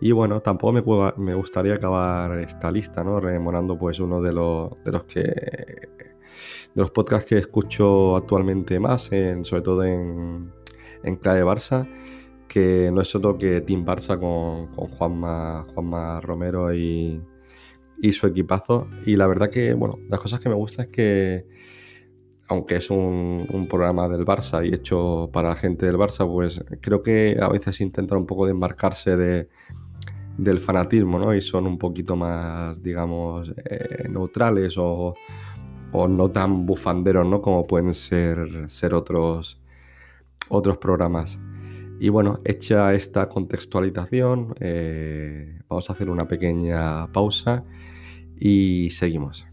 Y 0.00 0.12
bueno, 0.12 0.40
tampoco 0.40 0.72
me, 0.72 1.24
me 1.24 1.34
gustaría 1.34 1.74
acabar 1.74 2.38
esta 2.38 2.70
lista, 2.70 3.02
¿no? 3.02 3.18
Rememorando 3.18 3.76
pues 3.76 3.98
uno 3.98 4.20
de 4.20 4.32
los, 4.32 4.70
de 4.84 4.92
los 4.92 5.04
que 5.04 5.22
de 5.22 6.82
los 6.82 6.90
podcasts 6.90 7.28
que 7.28 7.38
escucho 7.38 8.14
actualmente 8.16 8.78
más, 8.78 9.10
en, 9.10 9.44
sobre 9.44 9.62
todo 9.62 9.82
en, 9.82 10.52
en 11.02 11.16
Clave 11.16 11.44
Barça 11.44 11.88
que 12.56 12.90
no 12.92 13.02
es 13.02 13.14
otro 13.14 13.36
que 13.38 13.60
Team 13.60 13.84
Barça 13.84 14.18
con, 14.18 14.68
con 14.68 14.88
Juanma, 14.88 15.66
Juanma 15.74 16.20
Romero 16.20 16.72
y, 16.72 17.22
y, 18.00 18.12
su 18.12 18.26
equipazo. 18.26 18.88
Y 19.04 19.16
la 19.16 19.26
verdad 19.26 19.50
que, 19.50 19.74
bueno, 19.74 19.98
las 20.08 20.20
cosas 20.20 20.40
que 20.40 20.48
me 20.48 20.54
gusta 20.54 20.84
es 20.84 20.88
que, 20.88 21.46
aunque 22.48 22.76
es 22.76 22.90
un, 22.90 23.66
programa 23.68 24.08
del 24.08 24.24
Barça 24.24 24.66
y 24.66 24.72
hecho 24.72 25.28
para 25.32 25.50
la 25.50 25.56
gente 25.56 25.86
del 25.86 25.96
Barça, 25.96 26.26
pues 26.26 26.64
creo 26.80 27.02
que 27.02 27.36
a 27.40 27.48
veces 27.48 27.80
intentan 27.80 28.18
un 28.18 28.26
poco 28.26 28.46
de 28.46 28.52
embarcarse 28.52 29.16
de, 29.16 29.48
del 30.38 30.60
fanatismo, 30.60 31.18
¿no? 31.18 31.34
Y 31.34 31.42
son 31.42 31.66
un 31.66 31.78
poquito 31.78 32.16
más, 32.16 32.82
digamos, 32.82 33.52
eh, 33.64 34.08
neutrales 34.08 34.78
o, 34.78 35.14
o, 35.92 36.08
no 36.08 36.30
tan 36.30 36.64
bufanderos, 36.64 37.26
¿no? 37.26 37.42
Como 37.42 37.66
pueden 37.66 37.92
ser, 37.92 38.70
ser 38.70 38.94
otros, 38.94 39.60
otros 40.48 40.78
programas. 40.78 41.38
Y 41.98 42.10
bueno, 42.10 42.40
hecha 42.44 42.92
esta 42.92 43.28
contextualización, 43.28 44.54
eh, 44.60 45.60
vamos 45.68 45.88
a 45.88 45.94
hacer 45.94 46.10
una 46.10 46.28
pequeña 46.28 47.10
pausa 47.12 47.64
y 48.38 48.90
seguimos. 48.90 49.46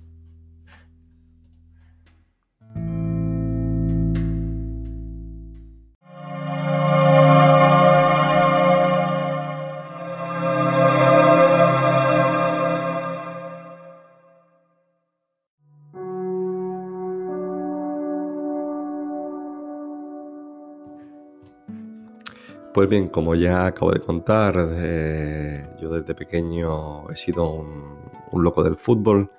Pues 22.74 22.90
bien, 22.90 23.08
como 23.08 23.36
ya 23.36 23.68
acabo 23.68 23.92
de 23.92 24.00
contar, 24.00 24.56
eh, 24.58 25.68
yo 25.80 25.90
desde 25.90 26.16
pequeño 26.16 27.08
he 27.12 27.16
sido 27.16 27.48
un, 27.52 28.02
loco 28.34 28.64
del 28.64 28.78
fútbol, 28.78 29.30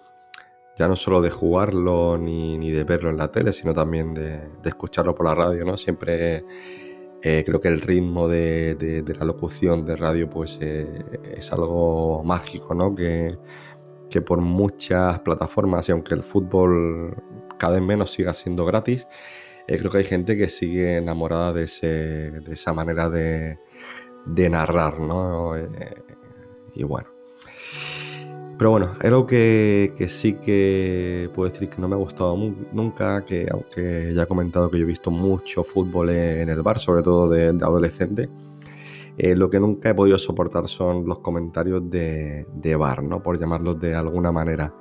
ya 0.77 0.87
no 0.87 0.95
solo 0.95 1.21
de 1.21 1.31
jugarlo 1.31 2.17
ni, 2.17 2.71
de 2.71 2.85
verlo 2.85 3.11
en 3.11 3.17
la 3.17 3.33
tele, 3.33 3.53
sino 3.53 3.75
también 3.75 4.15
de, 4.15 4.51
escucharlo 4.65 5.17
por 5.17 5.27
la 5.27 5.35
radio, 5.35 5.65
¿no? 5.65 5.77
Siempre 5.77 6.45
eh, 7.23 7.43
creo 7.45 7.61
que 7.61 7.67
el 7.69 7.81
ritmo 7.81 8.29
de, 8.29 9.03
la 9.19 9.25
locución 9.25 9.85
de 9.85 9.97
radio 9.97 10.31
pues 10.31 10.59
eh, 10.63 11.05
es 11.37 11.53
algo 11.53 12.23
mágico, 12.23 12.73
¿no? 12.73 12.95
Que, 12.95 13.37
que 14.11 14.23
por 14.23 14.41
muchas 14.41 15.19
plataformas, 15.21 15.89
y 15.89 15.93
aunque 15.93 16.15
el 16.15 16.23
fútbol 16.23 17.17
cada 17.59 17.75
vez 17.75 17.83
menos 17.83 18.13
siga 18.13 18.33
siendo 18.33 18.65
gratis, 18.65 19.09
eh, 19.67 19.79
creo 19.79 19.91
que 19.91 19.99
hay 19.99 20.05
gente 20.05 20.37
que 20.37 20.49
sigue 20.49 20.99
enamorada 20.99 21.53
de, 21.53 21.65
esa 21.65 22.73
manera 22.73 23.09
de, 23.09 23.59
narrar, 24.51 25.01
¿no? 25.01 25.57
Eh, 25.57 25.69
y 26.75 26.85
bueno. 26.85 27.09
Pero 28.57 28.71
bueno, 28.71 28.93
es 29.01 29.07
algo 29.07 29.27
que, 29.27 29.93
sí 30.09 30.35
que 30.35 31.29
puedo 31.35 31.51
decir 31.51 31.69
que 31.69 31.81
no 31.81 31.89
me 31.89 31.97
ha 31.97 31.99
gustado 31.99 32.37
nunca, 32.37 33.25
que 33.25 33.49
aunque 33.51 34.13
ya 34.15 34.23
he 34.23 34.27
comentado 34.27 34.71
que 34.71 34.79
yo 34.79 34.85
he 34.85 34.87
visto 34.87 35.11
mucho 35.11 35.65
fútbol 35.65 36.11
en 36.11 36.49
el 36.49 36.63
bar, 36.63 36.79
sobre 36.79 37.03
todo 37.03 37.29
de, 37.29 37.49
adolescente, 37.49 38.29
eh, 39.19 39.35
lo 39.35 39.51
que 39.51 39.59
nunca 39.59 39.91
he 39.91 39.95
podido 39.95 40.19
soportar 40.19 40.69
son 40.69 41.07
los 41.07 41.19
comentarios 41.19 41.89
de, 41.91 42.47
de 42.55 42.77
bar, 42.77 43.03
¿no? 43.03 43.23
Por 43.23 43.41
llamarlos 43.41 43.81
de 43.81 43.95
alguna 43.95 44.31
manera 44.31 44.73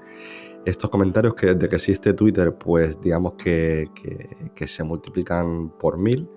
estos 0.65 0.89
comentarios 0.89 1.33
que 1.33 1.47
desde 1.47 1.69
que 1.69 1.75
existe 1.75 2.13
Twitter, 2.13 2.55
pues 2.55 2.99
digamos 3.01 3.33
que, 3.33 3.89
se 4.65 4.83
multiplican 4.83 5.69
por 5.77 5.97
mil. 5.97 6.29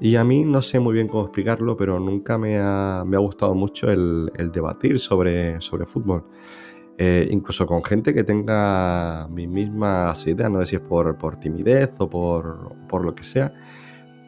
Y 0.00 0.16
a 0.16 0.24
mí 0.24 0.44
no 0.44 0.62
sé 0.62 0.78
muy 0.78 0.94
bien 0.94 1.08
cómo 1.08 1.24
explicarlo, 1.24 1.76
pero 1.76 1.98
nunca 1.98 2.38
me 2.38 2.58
ha, 2.58 3.02
gustado 3.02 3.54
mucho 3.54 3.90
el, 3.90 4.30
debatir 4.52 4.98
sobre, 4.98 5.60
sobre 5.60 5.86
fútbol. 5.86 6.24
Eh, 7.00 7.28
incluso 7.30 7.64
con 7.64 7.84
gente 7.84 8.12
que 8.12 8.24
tenga 8.24 9.28
mis 9.30 9.48
mismas 9.48 10.26
ideas, 10.26 10.50
no 10.50 10.60
sé 10.60 10.66
si 10.66 10.76
es 10.76 10.82
por, 10.82 11.36
timidez 11.36 11.92
o 11.98 12.10
por, 12.10 13.04
lo 13.04 13.14
que 13.14 13.22
sea, 13.22 13.54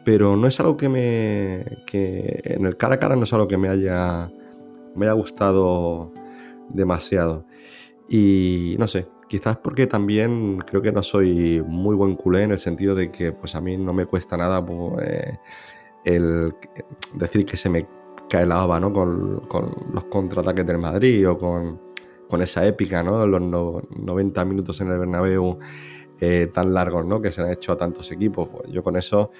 pero 0.05 0.37
no 0.37 0.47
es 0.47 0.59
algo 0.59 0.77
que 0.77 0.89
me. 0.89 1.83
que 1.85 2.41
en 2.45 2.65
el 2.65 2.77
cara 2.77 2.95
a 2.95 2.99
cara 2.99 3.15
no 3.15 3.23
es 3.25 3.33
algo 3.33 3.47
que 3.47 3.57
me 3.57 3.67
haya, 3.69 4.31
me 4.95 5.05
haya 5.05 5.13
gustado 5.13 6.13
demasiado. 6.69 7.45
Y 8.13 8.75
no 8.77 8.89
sé, 8.89 9.07
quizás 9.29 9.55
porque 9.55 9.87
también 9.87 10.57
creo 10.57 10.81
que 10.81 10.91
no 10.91 11.01
soy 11.01 11.63
muy 11.65 11.95
buen 11.95 12.17
culé 12.17 12.43
en 12.43 12.51
el 12.51 12.59
sentido 12.59 12.93
de 12.93 13.09
que 13.09 13.31
pues 13.31 13.55
a 13.55 13.61
mí 13.61 13.77
no 13.77 13.93
me 13.93 14.05
cuesta 14.05 14.35
nada 14.35 14.61
eh, 15.01 15.37
el 16.03 16.53
decir 17.13 17.45
que 17.45 17.55
se 17.55 17.69
me 17.69 17.87
cae 18.29 18.45
la 18.45 18.55
baba 18.55 18.81
¿no? 18.81 18.91
con, 18.91 19.47
los 19.93 20.03
contraataques 20.09 20.67
del 20.67 20.77
Madrid 20.77 21.25
o 21.29 21.37
con, 21.37 21.79
esa 22.41 22.65
épica, 22.65 23.01
¿no? 23.01 23.25
los 23.25 23.41
90 23.41 24.43
minutos 24.43 24.81
en 24.81 24.89
el 24.89 24.99
Bernabéu 24.99 25.59
eh, 26.19 26.49
tan 26.53 26.73
largos 26.73 27.05
¿no? 27.05 27.21
que 27.21 27.31
se 27.31 27.41
han 27.41 27.49
hecho 27.49 27.71
a 27.71 27.77
tantos 27.77 28.11
equipos. 28.11 28.49
Pues 28.49 28.69
yo 28.73 28.83
con 28.83 28.97
eso 28.97 29.31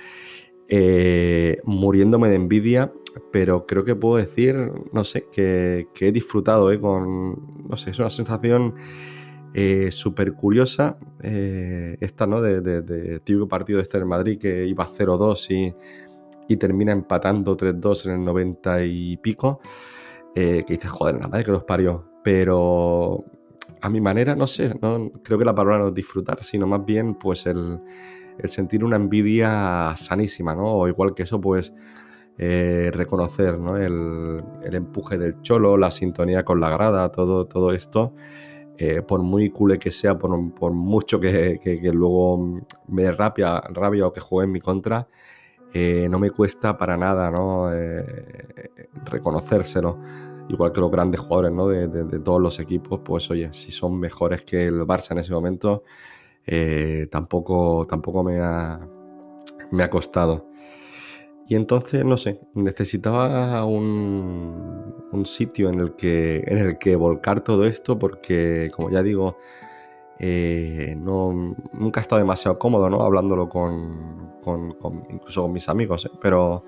eh, 0.69 1.57
muriéndome 1.65 2.29
de 2.29 2.35
envidia, 2.35 2.93
pero 3.31 3.65
creo 3.65 3.83
que 3.83 3.95
puedo 3.95 4.17
decir, 4.17 4.71
no 4.91 5.03
sé, 5.03 5.27
que, 5.31 5.87
he 5.99 6.11
disfrutado, 6.11 6.71
¿eh? 6.71 6.79
con, 6.79 7.67
no 7.67 7.77
sé, 7.77 7.91
es 7.91 7.99
una 7.99 8.09
sensación 8.09 8.75
eh, 9.53 9.91
súper 9.91 10.33
curiosa, 10.33 10.97
eh, 11.21 11.97
esta, 11.99 12.27
¿no? 12.27 12.41
De, 12.41 12.61
de, 12.61 13.19
típico 13.19 13.47
partido 13.47 13.77
de 13.77 13.83
este 13.83 13.97
en 13.97 14.07
Madrid 14.07 14.39
que 14.39 14.65
iba 14.65 14.87
0-2 14.87 15.51
y, 15.51 16.53
y, 16.53 16.57
termina 16.57 16.91
empatando 16.91 17.57
3-2 17.57 18.05
en 18.05 18.11
el 18.11 18.25
90 18.25 18.85
y 18.85 19.17
pico, 19.17 19.59
que 20.33 20.65
dices, 20.67 20.89
joder, 20.89 21.15
nada, 21.15 21.43
que 21.43 21.51
los 21.51 21.63
parió, 21.63 22.09
pero 22.23 23.25
a 23.81 23.89
mi 23.89 23.99
manera, 23.99 24.35
no 24.35 24.47
sé, 24.47 24.73
no, 24.81 25.11
creo 25.23 25.37
que 25.37 25.45
la 25.45 25.55
palabra 25.55 25.79
no 25.79 25.87
es 25.89 25.93
disfrutar, 25.93 26.41
sino 26.43 26.67
más 26.67 26.85
bien, 26.85 27.15
pues 27.15 27.45
el 27.45 27.81
el 28.37 28.49
sentir 28.49 28.83
una 28.83 28.95
envidia 28.95 29.95
sanísima, 29.97 30.55
¿no? 30.55 30.65
O 30.65 30.87
igual 30.87 31.13
que 31.13 31.23
eso, 31.23 31.39
pues 31.39 31.73
eh, 32.37 32.89
reconocer 32.93 33.59
¿no? 33.59 33.77
el, 33.77 34.41
empuje 34.63 35.17
del 35.17 35.41
cholo, 35.41 35.77
la 35.77 35.91
sintonía 35.91 36.43
con 36.43 36.59
la 36.59 36.69
grada, 36.69 37.11
todo, 37.11 37.45
todo 37.45 37.71
esto, 37.71 38.13
eh, 38.77 39.01
por 39.01 39.21
muy 39.21 39.49
culé 39.49 39.77
que 39.77 39.91
sea, 39.91 40.17
por, 40.17 40.31
mucho 40.71 41.19
que, 41.19 41.91
luego 41.93 42.61
me 42.87 43.03
dé 43.03 43.11
rabia, 43.11 43.61
rabia 43.69 44.07
o 44.07 44.13
que 44.13 44.21
juegue 44.21 44.45
en 44.47 44.51
mi 44.53 44.59
contra, 44.59 45.07
eh, 45.73 46.07
no 46.09 46.19
me 46.19 46.31
cuesta 46.31 46.77
para 46.77 46.97
nada 46.97 47.29
¿no? 47.31 47.69
reconocérselo. 49.05 49.99
Igual 50.49 50.71
que 50.71 50.81
los 50.81 50.91
grandes 50.91 51.21
jugadores 51.21 51.51
¿no? 51.51 51.67
de, 51.67 51.87
de 51.87 52.19
todos 52.19 52.41
los 52.41 52.59
equipos, 52.59 53.01
pues 53.05 53.29
oye, 53.29 53.53
si 53.53 53.71
son 53.71 53.99
mejores 53.99 54.43
que 54.43 54.65
el 54.65 54.79
Barça 54.79 55.11
en 55.11 55.19
ese 55.19 55.31
momento, 55.31 55.83
tampoco, 57.09 57.85
tampoco 57.87 58.23
me, 58.23 58.39
ha, 58.39 58.79
me 59.71 59.83
ha 59.83 59.89
costado. 59.89 60.50
Y 61.51 61.55
entonces, 61.55 62.05
no 62.05 62.15
sé, 62.15 62.39
necesitaba 62.55 63.65
un, 63.65 64.95
un, 65.11 65.25
sitio 65.25 65.67
en 65.67 65.81
el, 65.81 65.97
que, 65.97 66.41
en 66.47 66.57
el 66.59 66.77
que 66.77 66.95
volcar 66.95 67.41
todo 67.41 67.65
esto 67.65 67.99
porque, 67.99 68.71
como 68.73 68.89
ya 68.89 69.03
digo, 69.03 69.37
eh, 70.17 70.95
no, 70.97 71.53
nunca 71.73 71.99
he 71.99 72.03
estado 72.03 72.21
demasiado 72.21 72.57
cómodo, 72.57 72.89
¿no? 72.89 73.01
Hablándolo 73.01 73.49
con, 73.49 74.31
con, 74.41 74.73
incluso 75.09 75.41
con 75.41 75.51
mis 75.51 75.67
amigos, 75.67 76.05
¿eh? 76.05 76.11
pero 76.21 76.63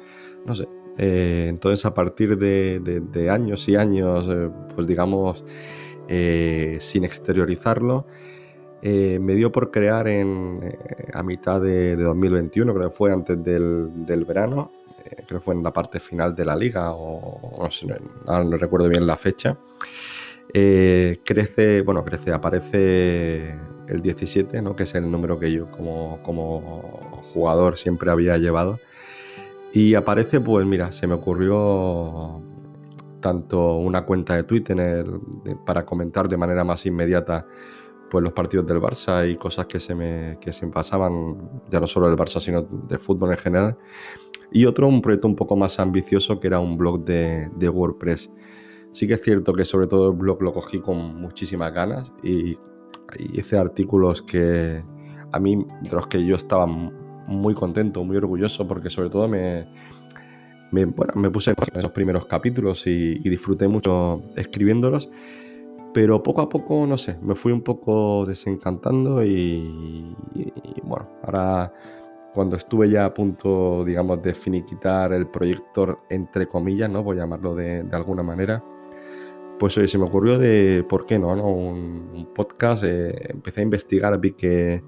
no 0.46 0.54
sé. 0.54 0.68
entonces, 0.98 1.86
a 1.86 1.94
partir 1.94 2.38
de, 2.38 2.82
de, 2.82 3.30
años 3.30 3.70
y 3.70 3.78
años, 3.78 4.26
pues 4.76 4.86
digamos, 4.86 5.46
sin 6.10 7.06
exteriorizarlo, 7.06 8.06
eh, 8.86 9.18
me 9.18 9.34
dio 9.34 9.50
por 9.50 9.72
crear 9.72 10.10
en, 10.10 10.60
eh, 10.62 11.10
a 11.14 11.24
mitad 11.24 11.62
de, 11.62 11.96
2021, 11.96 12.74
creo 12.74 12.90
que 12.90 12.94
fue 12.94 13.14
antes 13.14 13.42
del, 13.42 14.26
verano, 14.28 14.74
eh, 15.06 15.24
creo 15.26 15.40
que 15.40 15.46
fue 15.46 15.54
en 15.54 15.64
la 15.64 15.72
parte 15.72 16.02
final 16.02 16.36
de 16.36 16.44
la 16.44 16.54
liga, 16.54 16.92
o 16.92 17.64
no, 17.64 17.72
sé, 17.72 17.88
no, 17.88 18.58
recuerdo 18.58 18.90
bien 18.90 19.08
la 19.08 19.16
fecha. 19.16 19.58
crece, 20.52 21.82
bueno, 21.82 22.04
crece, 22.04 22.34
aparece 22.34 23.58
el 23.88 24.02
17, 24.02 24.62
¿no? 24.62 24.76
que 24.76 24.84
es 24.84 24.94
el 24.96 25.10
número 25.10 25.40
que 25.40 25.50
yo 25.50 25.72
como 25.72 26.20
jugador 27.34 27.78
siempre 27.78 28.12
había 28.12 28.38
llevado. 28.38 28.82
Y 29.72 29.96
aparece, 29.96 30.42
pues 30.42 30.66
mira, 30.66 30.92
se 30.92 31.08
me 31.08 31.14
ocurrió 31.14 32.42
tanto 33.22 33.78
una 33.78 34.06
cuenta 34.06 34.36
de 34.36 34.44
Twitter 34.44 35.06
para 35.66 35.86
comentar 35.86 36.28
de 36.28 36.36
manera 36.36 36.66
más 36.66 36.86
inmediata 36.86 37.48
pues 38.14 38.22
los 38.22 38.34
partidos 38.34 38.68
del 38.68 38.80
Barça 38.80 39.28
y 39.28 39.38
cosas 39.38 39.66
que 39.66 39.80
se 39.80 39.96
me, 39.96 40.38
que 40.40 40.54
se 40.54 40.68
pasaban, 40.68 41.64
ya 41.72 41.80
no 41.80 41.88
solo 41.88 42.08
del 42.08 42.16
Barça, 42.16 42.40
sino 42.40 42.62
de 42.62 43.00
fútbol 43.00 43.32
en 43.32 43.40
general. 43.40 43.78
Y 44.52 44.66
otro, 44.66 44.88
un 44.88 45.02
proyecto 45.02 45.28
un 45.28 45.36
poco 45.36 45.56
más 45.56 45.80
ambicioso, 45.80 46.40
que 46.40 46.46
era 46.46 46.60
un 46.60 46.78
blog 46.78 47.04
de, 47.04 47.50
WordPress. 47.60 48.30
Sí 48.92 49.08
que 49.08 49.16
es 49.16 49.22
cierto 49.24 49.52
que 49.54 49.66
sobre 49.66 49.88
todo 49.88 50.12
el 50.12 50.16
blog 50.16 50.44
lo 50.44 50.54
cogí 50.54 50.80
con 50.80 51.20
muchísimas 51.20 51.74
ganas 51.74 52.14
y, 52.22 52.56
hice 53.34 53.58
artículos 53.58 54.22
que 54.22 54.84
a 55.32 55.40
mí, 55.40 55.66
de 55.82 55.90
los 55.90 56.06
que 56.06 56.24
yo 56.24 56.36
estaba 56.36 56.68
muy 56.68 57.56
contento, 57.56 58.04
muy 58.04 58.18
orgulloso, 58.18 58.68
porque 58.68 58.92
sobre 58.92 59.10
todo 59.10 59.28
me, 59.28 59.74
me, 60.72 60.86
bueno, 60.86 61.14
me 61.16 61.32
puse 61.32 61.50
en 61.50 61.80
esos 61.80 61.92
primeros 61.92 62.28
capítulos 62.28 62.86
y, 62.86 63.22
y 63.24 63.30
disfruté 63.30 63.68
mucho 63.68 64.22
escribiéndolos. 64.36 65.10
Pero 65.94 66.24
poco 66.24 66.42
a 66.42 66.50
poco, 66.50 66.88
no 66.88 66.98
sé, 66.98 67.20
me 67.22 67.36
fui 67.36 67.52
un 67.52 67.62
poco 67.62 68.26
desencantando 68.26 69.24
y, 69.24 70.16
bueno, 70.84 71.08
ahora 71.24 71.72
cuando 72.34 72.56
estuve 72.56 72.90
ya 72.90 73.06
a 73.06 73.14
punto, 73.14 73.84
digamos, 73.86 74.22
de 74.24 74.34
finiquitar 74.34 75.14
el 75.14 75.28
proyecto, 75.28 76.00
entre 76.10 76.48
comillas, 76.48 76.90
¿no? 76.90 77.04
Voy 77.04 77.18
a 77.18 77.22
llamarlo 77.22 77.54
de, 77.54 77.88
alguna 77.92 78.24
manera, 78.24 78.64
pues 79.60 79.78
oye, 79.78 79.88
se 79.88 80.00
me 80.00 80.06
ocurrió 80.06 80.40
de, 80.40 80.84
¿por 80.90 81.06
qué 81.06 81.20
no? 81.20 81.36
no? 81.36 81.48
Un, 81.48 82.30
podcast, 82.34 82.84
eh, 82.86 83.14
empecé 83.30 83.62
a 83.62 83.64
investigar, 83.64 84.20
vi 84.20 84.32
que, 84.32 84.84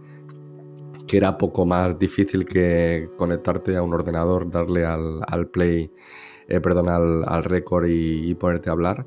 que 1.05 1.17
era 1.17 1.37
poco 1.37 1.67
más 1.67 1.99
difícil 1.99 2.45
que 2.45 3.09
conectarte 3.15 3.77
a 3.77 3.83
un 3.83 3.93
ordenador, 3.93 4.49
darle 4.49 4.85
al, 4.85 5.47
play, 5.49 5.91
eh, 6.47 6.59
perdón, 6.59 6.89
al, 6.89 7.23
al 7.27 7.43
record 7.43 7.85
y, 7.85 8.31
y 8.31 8.33
ponerte 8.33 8.69
a 8.69 8.73
hablar. 8.73 9.05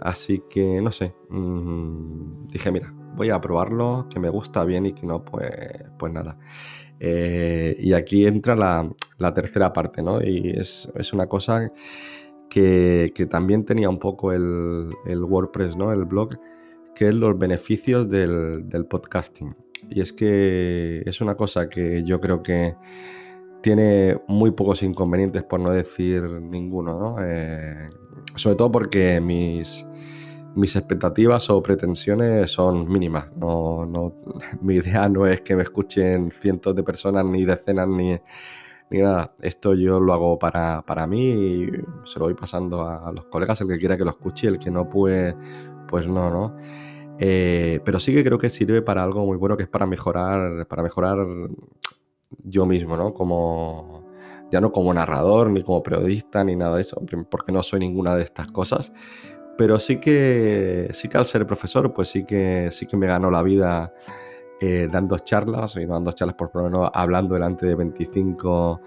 Así 0.00 0.42
que, 0.48 0.80
no 0.80 0.92
sé, 0.92 1.14
mm, 1.28 2.48
dije, 2.48 2.70
mira, 2.70 2.94
voy 3.16 3.30
a 3.30 3.40
probarlo, 3.40 4.06
que 4.08 4.20
me 4.20 4.28
gusta 4.28 4.64
bien 4.64 4.86
y 4.86 4.92
que 4.92 5.06
no, 5.06 5.24
pues, 5.24 5.50
pues 5.98 6.12
nada. 6.12 6.38
Eh, 7.00 7.76
y 7.78 7.92
aquí 7.92 8.26
entra 8.26 8.56
la, 8.56 9.34
tercera 9.34 9.72
parte, 9.72 10.02
¿no? 10.02 10.20
Y 10.22 10.50
es, 10.50 10.88
una 11.12 11.26
cosa 11.26 11.72
que, 12.48 13.12
también 13.30 13.64
tenía 13.64 13.88
un 13.88 13.98
poco 13.98 14.32
el, 14.32 14.90
WordPress, 15.06 15.76
¿no? 15.76 15.92
El 15.92 16.04
blog, 16.04 16.38
que 16.94 17.08
es 17.08 17.14
los 17.14 17.38
beneficios 17.38 18.08
del, 18.08 18.86
podcasting. 18.88 19.56
Y 19.90 20.00
es 20.00 20.12
que 20.12 21.02
es 21.06 21.20
una 21.20 21.36
cosa 21.36 21.68
que 21.68 22.02
yo 22.04 22.20
creo 22.20 22.42
que 22.42 22.76
tiene 23.62 24.20
muy 24.28 24.50
pocos 24.52 24.82
inconvenientes, 24.82 25.42
por 25.42 25.60
no 25.60 25.70
decir 25.70 26.22
ninguno, 26.22 26.98
¿no? 26.98 27.16
Eh, 27.20 27.90
sobre 28.34 28.56
todo 28.56 28.70
porque 28.70 29.20
mis, 29.20 29.86
mis 30.58 30.74
expectativas 30.76 31.48
o 31.50 31.62
pretensiones 31.62 32.50
son 32.50 32.88
mínimas. 32.88 33.32
No, 33.36 33.86
no, 33.86 34.14
mi 34.60 34.74
idea 34.74 35.08
no 35.08 35.26
es 35.26 35.40
que 35.40 35.56
me 35.56 35.62
escuchen 35.62 36.30
cientos 36.30 36.74
de 36.74 36.82
personas, 36.82 37.24
ni 37.24 37.44
decenas, 37.44 37.88
ni, 37.88 38.18
ni 38.90 38.98
nada. 38.98 39.34
Esto 39.40 39.74
yo 39.74 40.00
lo 40.00 40.12
hago 40.12 40.38
para, 40.38 40.82
para 40.82 41.06
mí 41.06 41.30
y 41.30 41.70
se 42.04 42.18
lo 42.18 42.26
voy 42.26 42.34
pasando 42.34 42.82
a, 42.82 43.12
los 43.12 43.26
colegas, 43.26 43.60
el 43.60 43.68
que 43.68 43.78
quiera 43.78 43.96
que 43.96 44.04
lo 44.04 44.10
escuche, 44.10 44.48
el 44.48 44.58
que 44.58 44.70
no 44.70 44.88
puede, 44.88 45.36
pues 45.86 46.08
no, 46.08 46.30
¿no? 46.30 46.56
Eh, 47.20 47.80
pero 47.84 47.98
sí 47.98 48.14
que 48.14 48.22
creo 48.22 48.38
que 48.38 48.50
sirve 48.50 48.82
para 48.82 49.02
algo 49.02 49.24
muy 49.24 49.36
bueno, 49.36 49.56
que 49.56 49.64
es 49.64 49.68
para 49.68 49.86
mejorar, 49.86 50.66
para 50.68 50.82
mejorar 50.82 51.18
yo 52.44 52.66
mismo, 52.66 52.96
¿no? 52.96 53.12
Como, 53.14 54.08
ya 54.50 54.60
no 54.60 54.72
como 54.72 54.94
narrador, 54.94 55.50
ni 55.50 55.62
como 55.62 55.82
periodista, 55.82 56.44
ni 56.44 56.56
nada 56.56 56.76
de 56.76 56.82
eso, 56.82 57.02
porque 57.30 57.52
no 57.52 57.62
soy 57.62 57.80
ninguna 57.80 58.14
de 58.14 58.22
estas 58.22 58.48
cosas. 58.48 58.92
Pero 59.58 59.80
sí 59.80 59.98
que, 59.98 60.88
sí 60.92 61.08
que 61.08 61.18
al 61.18 61.24
ser 61.26 61.44
profesor, 61.44 61.92
pues 61.92 62.08
sí 62.08 62.24
que, 62.24 62.70
sí 62.70 62.86
que 62.86 62.96
me 62.96 63.08
ganó 63.08 63.28
la 63.28 63.42
vida 63.42 63.92
eh, 64.60 64.88
dando 64.90 65.18
charlas, 65.18 65.76
y 65.76 65.84
no 65.84 65.94
dando 65.94 66.12
charlas 66.12 66.36
por 66.36 66.54
lo 66.54 66.62
menos 66.62 66.90
hablando 66.94 67.34
delante 67.34 67.66
de 67.66 67.74
25 67.74 68.80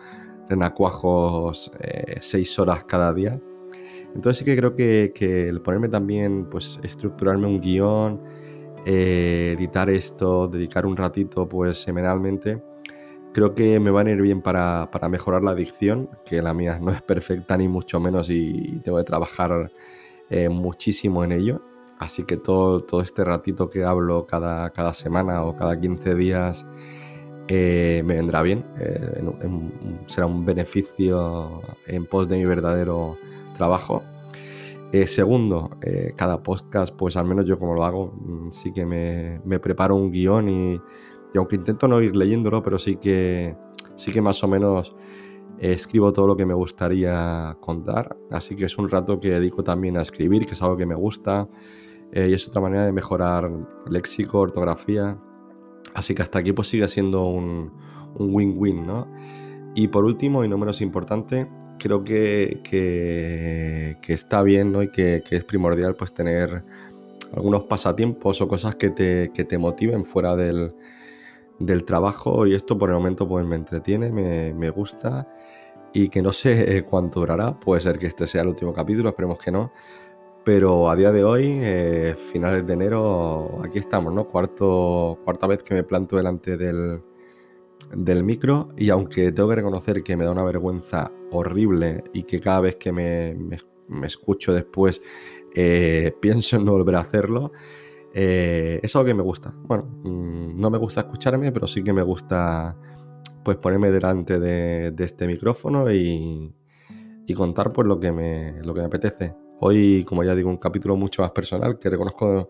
renacuajos 0.47 1.71
6 2.21 2.57
eh, 2.57 2.61
horas 2.61 2.85
cada 2.85 3.13
día. 3.13 3.37
Entonces 4.15 4.37
sí 4.37 4.45
que 4.45 4.55
creo 4.55 4.73
que, 4.73 5.11
el 5.49 5.61
ponerme 5.61 5.89
también, 5.89 6.49
pues 6.49 6.79
estructurarme 6.83 7.47
un 7.47 7.59
guion, 7.59 8.21
eh, 8.85 9.55
editar 9.57 9.89
esto, 9.89 10.47
dedicar 10.47 10.85
un 10.85 10.95
ratito 10.95 11.49
pues 11.49 11.81
semanalmente, 11.81 12.63
creo 13.33 13.53
que 13.53 13.77
me 13.81 13.91
va 13.91 14.01
a 14.01 14.09
ir 14.09 14.21
bien 14.21 14.41
para, 14.41 14.89
mejorar 15.09 15.43
la 15.43 15.51
adicción, 15.51 16.09
que 16.25 16.41
la 16.41 16.53
mía 16.53 16.79
no 16.79 16.91
es 16.91 17.01
perfecta 17.01 17.57
ni 17.57 17.67
mucho 17.67 17.99
menos 17.99 18.29
y 18.29 18.79
tengo 18.83 18.97
que 18.97 19.03
trabajar 19.03 19.71
eh, 20.31 20.49
muchísimo 20.49 21.23
en 21.23 21.33
ello. 21.33 21.61
Así 21.99 22.23
que 22.23 22.37
todo, 22.37 22.79
todo 22.79 23.01
este 23.01 23.23
ratito 23.23 23.69
que 23.69 23.83
hablo 23.83 24.25
cada, 24.25 24.71
cada 24.71 24.93
semana 24.93 25.43
o 25.43 25.55
cada 25.55 25.79
15 25.79 26.15
días 26.15 26.65
eh, 27.47 28.01
me 28.05 28.15
vendrá 28.15 28.41
bien. 28.41 28.65
será 30.07 30.25
un 30.25 30.43
beneficio 30.43 31.61
en 31.85 32.07
pos 32.07 32.27
de 32.27 32.37
mi 32.37 32.45
verdadero 32.45 33.17
trabajo. 33.55 34.03
Eh, 34.91 35.07
segundo, 35.07 35.77
eh, 35.81 36.11
cada 36.17 36.43
podcast, 36.43 36.93
pues 36.93 37.15
al 37.15 37.25
menos 37.25 37.45
yo 37.45 37.57
como 37.57 37.73
lo 37.73 37.85
hago, 37.85 38.07
mm, 38.07 38.51
sí 38.51 38.73
que 38.73 38.85
me, 38.85 39.59
preparo 39.59 39.95
un 39.95 40.11
guion 40.11 40.49
y, 40.49 40.81
aunque 41.33 41.55
intento 41.55 41.87
no 41.87 42.01
ir 42.01 42.13
leyéndolo, 42.13 42.61
pero 42.61 42.77
sí 42.77 42.97
que, 42.97 43.55
sí 43.95 44.11
que 44.11 44.21
más 44.21 44.43
o 44.43 44.49
menos 44.49 44.93
escribo 45.69 46.11
todo 46.11 46.27
lo 46.27 46.35
que 46.35 46.45
me 46.45 46.53
gustaría 46.53 47.55
contar. 47.59 48.17
Así 48.29 48.55
que 48.55 48.65
es 48.65 48.77
un 48.77 48.89
rato 48.89 49.19
que 49.19 49.29
dedico 49.31 49.63
también 49.63 49.97
a 49.97 50.01
escribir, 50.01 50.45
que 50.45 50.53
es 50.53 50.61
algo 50.61 50.77
que 50.77 50.85
me 50.85 50.95
gusta. 50.95 51.47
Eh, 52.11 52.27
y 52.29 52.33
es 52.33 52.47
otra 52.47 52.61
manera 52.61 52.85
de 52.85 52.91
mejorar 52.91 53.49
léxico, 53.89 54.39
ortografía. 54.39 55.17
Así 55.93 56.15
que 56.15 56.21
hasta 56.21 56.39
aquí 56.39 56.53
pues 56.53 56.67
sigue 56.67 56.87
siendo 56.87 57.25
un 57.25 57.71
win-win, 58.15 58.85
¿no? 58.85 59.07
Y 59.75 59.87
por 59.87 60.03
último, 60.03 60.43
y 60.43 60.49
no 60.49 60.57
menos 60.57 60.81
importante, 60.81 61.47
creo 61.81 62.03
que, 62.03 62.61
que, 62.63 64.13
está 64.13 64.43
bien 64.43 64.71
¿no? 64.71 64.83
y 64.83 64.89
que, 64.91 65.23
es 65.29 65.43
primordial 65.43 65.95
pues 65.95 66.13
tener 66.13 66.63
algunos 67.33 67.63
pasatiempos 67.63 68.41
o 68.41 68.47
cosas 68.47 68.75
que 68.75 68.89
te, 68.89 69.31
que 69.33 69.45
te 69.45 69.57
motiven 69.57 70.05
fuera 70.05 70.35
del, 70.35 70.75
del, 71.65 71.85
trabajo 71.85 72.45
y 72.47 72.53
esto 72.53 72.77
por 72.77 72.89
el 72.89 72.95
momento 72.95 73.27
pues 73.27 73.45
me 73.45 73.55
entretiene, 73.55 74.11
me, 74.11 74.53
me, 74.53 74.69
gusta 74.69 75.27
y 75.93 76.09
que 76.09 76.21
no 76.21 76.31
sé 76.31 76.77
eh, 76.77 76.83
cuánto 76.83 77.19
durará, 77.19 77.59
puede 77.59 77.81
ser 77.81 77.99
que 77.99 78.07
este 78.07 78.27
sea 78.27 78.41
el 78.41 78.49
último 78.49 78.73
capítulo, 78.73 79.09
esperemos 79.09 79.37
que 79.39 79.51
no, 79.51 79.71
pero 80.43 80.89
a 80.89 80.95
día 80.95 81.11
de 81.11 81.23
hoy, 81.23 81.59
eh, 81.61 82.15
finales 82.31 82.65
de 82.65 82.73
enero, 82.73 83.59
aquí 83.63 83.77
estamos, 83.77 84.11
¿no? 84.13 84.27
Cuarto, 84.27 85.19
cuarta 85.23 85.45
vez 85.45 85.61
que 85.61 85.75
me 85.75 85.83
planto 85.83 86.17
delante 86.17 86.57
del, 86.57 87.03
del 87.95 88.23
micro 88.23 88.69
y 88.77 88.89
aunque 88.89 89.31
tengo 89.31 89.49
que 89.49 89.55
reconocer 89.55 90.01
que 90.03 90.15
me 90.17 90.25
da 90.25 90.31
una 90.31 90.43
vergüenza 90.43 91.11
horrible 91.31 92.03
y 92.13 92.23
que 92.23 92.39
cada 92.39 92.61
vez 92.61 92.75
que 92.77 92.91
me, 92.91 93.35
escucho 94.03 94.53
después 94.53 95.01
eh, 95.53 96.13
pienso 96.21 96.55
en 96.55 96.65
no 96.65 96.71
volver 96.71 96.95
a 96.95 97.01
hacerlo, 97.01 97.51
eh, 98.13 98.79
es 98.83 98.95
algo 98.95 99.05
que 99.05 99.13
me 99.13 99.23
gusta. 99.23 99.53
Bueno, 99.55 99.85
mm, 100.03 100.59
no 100.59 100.69
me 100.69 100.77
gusta 100.77 101.01
escucharme, 101.01 101.51
pero 101.51 101.67
sí 101.67 101.83
que 101.83 101.93
me 101.93 102.01
gusta 102.01 102.77
pues 103.43 103.57
ponerme 103.57 103.91
delante 103.91 104.39
de, 104.39 104.93
este 104.99 105.27
micrófono 105.27 105.91
y, 105.91 106.53
contar 107.35 107.71
pues 107.71 107.87
lo 107.87 107.97
que, 107.97 108.11
me, 108.11 108.61
lo 108.61 108.73
que 108.73 108.81
me 108.81 108.87
apetece. 108.87 109.33
Hoy, 109.61 110.03
como 110.03 110.21
ya 110.21 110.35
digo, 110.35 110.49
un 110.49 110.57
capítulo 110.57 110.97
mucho 110.97 111.21
más 111.21 111.31
personal 111.31 111.79
que 111.79 111.89
reconozco 111.89 112.49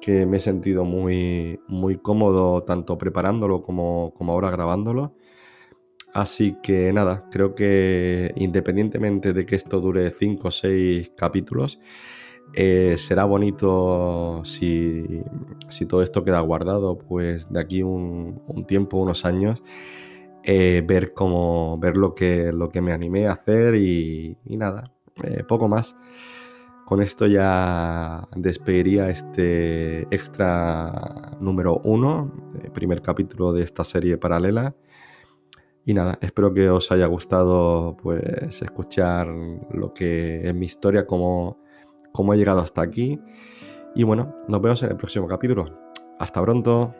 que 0.00 0.26
me 0.26 0.36
he 0.36 0.40
sentido 0.40 0.84
muy, 0.84 1.58
muy 1.66 1.96
cómodo 1.96 2.62
tanto 2.62 2.96
preparándolo 2.98 3.62
como, 3.62 4.12
ahora 4.20 4.50
grabándolo. 4.50 5.14
Así 6.14 6.56
que 6.62 6.92
nada, 6.92 7.28
creo 7.30 7.54
que 7.54 8.32
independientemente 8.36 9.32
de 9.32 9.44
que 9.44 9.56
esto 9.56 9.80
dure 9.80 10.12
5 10.12 10.48
o 10.48 10.50
6 10.50 11.12
capítulos, 11.16 11.80
eh, 12.54 12.96
será 12.98 13.24
bonito 13.24 14.42
si, 14.44 15.22
todo 15.88 16.02
esto 16.02 16.24
queda 16.24 16.40
guardado, 16.40 16.98
pues 16.98 17.52
de 17.52 17.60
aquí 17.60 17.82
un, 17.82 18.64
tiempo, 18.66 18.98
unos 18.98 19.24
años, 19.24 19.62
eh, 20.42 20.82
ver 20.86 21.12
cómo, 21.12 21.78
ver 21.78 21.96
lo 21.96 22.14
que, 22.14 22.52
lo 22.52 22.70
que 22.70 22.80
me 22.80 22.92
animé 22.92 23.26
a 23.26 23.32
hacer 23.32 23.74
y, 23.74 24.38
nada, 24.46 24.92
eh, 25.22 25.44
poco 25.46 25.68
más. 25.68 25.96
Con 26.86 27.02
esto 27.02 27.26
ya 27.26 28.28
despediría 28.36 29.10
este 29.10 30.02
extra 30.14 31.36
número 31.40 31.80
uno, 31.84 32.32
primer 32.72 33.02
capítulo 33.02 33.52
de 33.52 33.64
esta 33.64 33.84
serie 33.84 34.18
paralela. 34.18 34.76
Y 35.84 35.94
nada, 35.94 36.18
espero 36.20 36.54
que 36.54 36.70
os 36.70 36.90
haya 36.92 37.06
gustado 37.06 37.96
pues 38.02 38.62
escuchar 38.62 39.28
lo 39.28 39.92
que 39.94 40.48
es 40.48 40.54
mi 40.54 40.66
historia, 40.66 41.06
cómo, 41.06 41.58
cómo 42.16 42.34
he 42.34 42.36
llegado 42.36 42.60
hasta 42.60 42.82
aquí. 42.82 43.20
Y 43.94 44.02
bueno, 44.02 44.36
nos 44.48 44.60
vemos 44.60 44.82
en 44.82 44.90
el 44.90 44.96
próximo 44.96 45.28
capítulo. 45.28 45.92
Hasta 46.18 46.42
pronto. 46.42 46.94